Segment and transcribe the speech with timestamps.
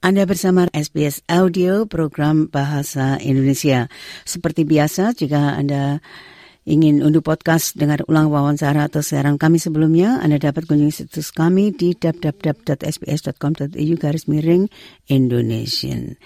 [0.00, 3.92] Anda bersama SBS Audio program Bahasa Indonesia.
[4.24, 6.00] Seperti biasa, jika Anda
[6.64, 11.76] ingin unduh podcast, dengar ulang wawancara atau siaran kami sebelumnya, Anda dapat kunjungi situs kami
[11.76, 14.72] di www.sbs.com.au garis miring
[15.12, 16.16] Indonesian.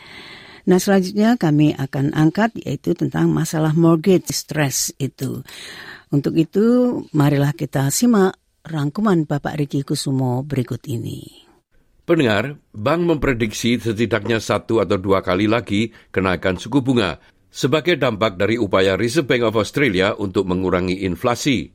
[0.70, 5.42] Nah selanjutnya kami akan angkat yaitu tentang masalah mortgage stress itu.
[6.14, 11.43] Untuk itu marilah kita simak rangkuman Bapak Riki Kusumo berikut ini.
[12.04, 17.16] Pendengar, bank memprediksi setidaknya satu atau dua kali lagi kenaikan suku bunga
[17.48, 21.72] sebagai dampak dari upaya Reserve Bank of Australia untuk mengurangi inflasi.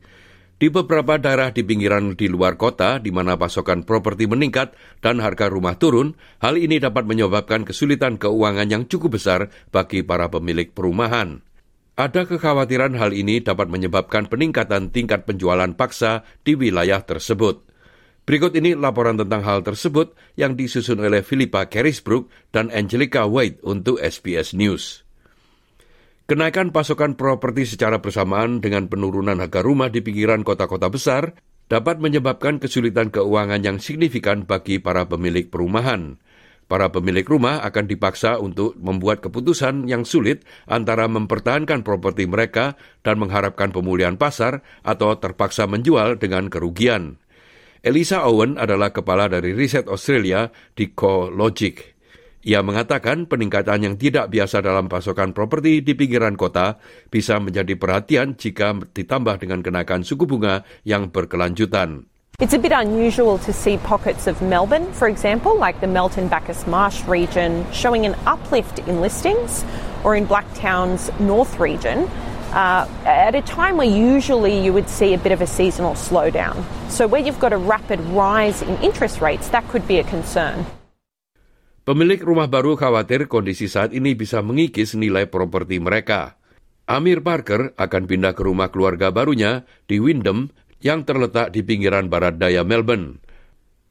[0.60, 5.50] Di beberapa daerah di pinggiran di luar kota di mana pasokan properti meningkat dan harga
[5.50, 6.14] rumah turun,
[6.46, 11.42] hal ini dapat menyebabkan kesulitan keuangan yang cukup besar bagi para pemilik perumahan.
[11.98, 17.69] Ada kekhawatiran hal ini dapat menyebabkan peningkatan tingkat penjualan paksa di wilayah tersebut.
[18.30, 23.98] Berikut ini laporan tentang hal tersebut yang disusun oleh Philippa Carisbrook dan Angelica White untuk
[23.98, 25.02] SBS News.
[26.30, 31.34] Kenaikan pasokan properti secara bersamaan dengan penurunan harga rumah di pinggiran kota-kota besar
[31.74, 36.22] dapat menyebabkan kesulitan keuangan yang signifikan bagi para pemilik perumahan.
[36.70, 43.18] Para pemilik rumah akan dipaksa untuk membuat keputusan yang sulit antara mempertahankan properti mereka dan
[43.18, 47.18] mengharapkan pemulihan pasar atau terpaksa menjual dengan kerugian.
[47.80, 51.96] Elisa Owen adalah kepala dari riset Australia di CoLogic.
[52.44, 56.76] Ia mengatakan peningkatan yang tidak biasa dalam pasokan properti di pinggiran kota
[57.08, 62.08] bisa menjadi perhatian jika ditambah dengan kenaikan suku bunga yang berkelanjutan.
[62.40, 66.64] It's a bit unusual to see pockets of Melbourne, for example, like the Melton Bacchus
[66.68, 69.68] Marsh region, showing an uplift in listings,
[70.08, 72.08] or in Blacktown's North region,
[72.52, 76.60] uh, at a time where usually you would see a bit of a seasonal slowdown.
[76.88, 80.66] So, where you've got a rapid rise in interest rates, that could be a concern.
[81.90, 86.38] Pemilik rumah baru khawatir kondisi saat ini bisa mengikis nilai properti mereka.
[86.86, 90.54] Amir Parker akan pindah ke rumah keluarga barunya di Wyndham
[90.86, 93.22] yang terletak di pinggiran barat daya Melbourne.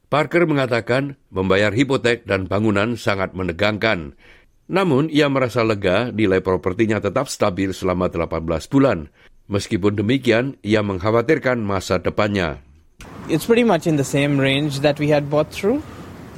[0.09, 4.17] Parker mengatakan membayar hipotek dan bangunan sangat menegangkan.
[4.69, 9.09] Namun, ia merasa lega nilai propertinya tetap stabil selama 18 bulan.
[9.49, 12.61] Meskipun demikian, ia mengkhawatirkan masa depannya.
[13.33, 15.81] It's pretty much in the same range that we had bought through,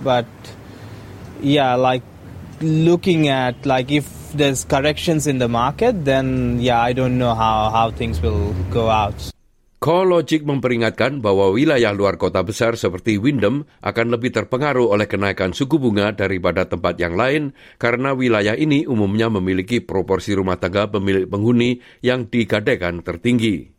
[0.07, 0.31] but
[1.43, 2.07] yeah, like
[2.63, 7.71] looking at like if there's corrections in the market, then yeah, I don't know how
[7.75, 9.19] how things will go out.
[9.81, 15.81] CoLogic memperingatkan bahwa wilayah luar kota besar seperti Wyndham akan lebih terpengaruh oleh kenaikan suku
[15.81, 21.81] bunga daripada tempat yang lain karena wilayah ini umumnya memiliki proporsi rumah tangga pemilik penghuni
[22.05, 23.73] yang digadaikan tertinggi.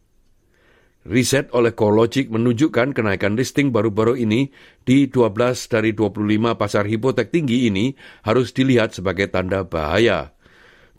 [1.05, 4.49] Riset oleh CoLogic menunjukkan kenaikan listing baru-baru ini
[4.81, 5.37] di 12
[5.69, 7.93] dari 25 pasar hipotek tinggi ini
[8.25, 10.33] harus dilihat sebagai tanda bahaya.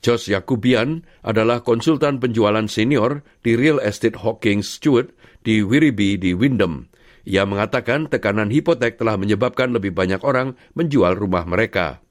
[0.02, 5.14] Josh Yakubian adalah konsultan penjualan senior di Real Estate Hawkins Stewart
[5.46, 6.90] di Wirriby di Wyndham.
[7.22, 12.02] Ia mengatakan tekanan hipotek telah menyebabkan lebih banyak orang menjual rumah mereka.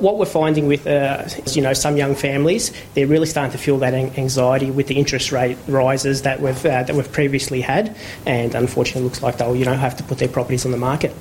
[0.00, 3.76] What we're finding with, uh, you know, some young families, they're really starting to feel
[3.84, 7.92] that anxiety with the interest rate rises that we've uh, that we've previously had,
[8.24, 11.12] and unfortunately, looks like they'll you know have to put their properties on the market.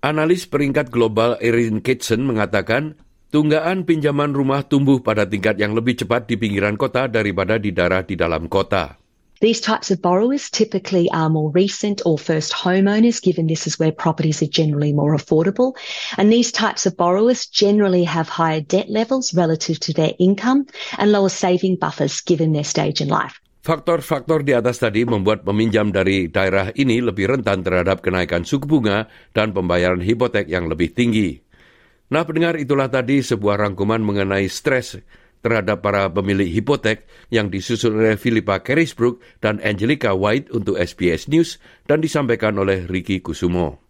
[0.00, 2.96] Analis peringkat global Erin Kitson mengatakan
[3.30, 8.02] Tunggaan pinjaman rumah tumbuh pada tingkat yang lebih cepat di pinggiran kota daripada di daerah
[8.02, 8.98] di dalam kota.
[9.38, 13.94] These types of borrowers typically are more recent or first homeowners, given this is where
[13.94, 15.78] properties are generally more affordable.
[16.18, 20.66] And these types of borrowers generally have higher debt levels relative to their income
[20.98, 23.38] and lower saving buffers given their stage in life.
[23.62, 29.06] Faktor-faktor di atas tadi membuat peminjam dari daerah ini lebih rentan terhadap kenaikan suku bunga
[29.30, 31.49] dan pembayaran hipotek yang lebih tinggi.
[32.10, 34.98] Nah, pendengar itulah tadi sebuah rangkuman mengenai stres
[35.40, 41.62] terhadap para pemilik hipotek yang disusun oleh Philippa Carisbrook dan Angelica White untuk SBS News
[41.86, 43.89] dan disampaikan oleh Ricky Kusumo.